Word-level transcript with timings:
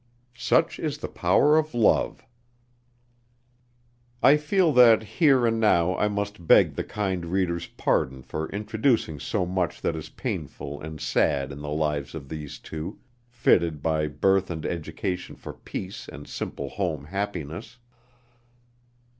Such 0.39 0.79
is 0.79 0.97
the 0.97 1.07
power 1.07 1.59
of 1.59 1.75
love! 1.75 2.25
I 4.23 4.35
feel 4.35 4.73
that 4.73 5.03
here 5.03 5.45
and 5.45 5.59
now 5.59 5.95
I 5.95 6.07
must 6.07 6.47
beg 6.47 6.73
the 6.73 6.83
kind 6.83 7.23
reader's 7.27 7.67
pardon 7.67 8.23
for 8.23 8.49
introducing 8.49 9.19
so 9.19 9.45
much 9.45 9.79
that 9.83 9.95
is 9.95 10.09
painful 10.09 10.81
and 10.81 10.99
sad 10.99 11.51
in 11.51 11.59
the 11.59 11.69
lives 11.69 12.15
of 12.15 12.29
these 12.29 12.57
two, 12.57 12.97
fitted 13.29 13.83
by 13.83 14.07
birth 14.07 14.49
and 14.49 14.65
education 14.65 15.35
for 15.35 15.53
peace 15.53 16.07
and 16.09 16.27
simple 16.27 16.69
home 16.69 17.05
happiness. 17.05 17.77